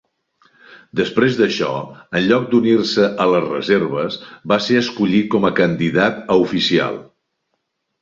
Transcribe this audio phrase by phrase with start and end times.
[0.99, 1.69] Després d'això,
[2.21, 4.19] en lloc d'unir-se a les reserves,
[4.55, 7.03] va ser escollit com a candidat a oficial.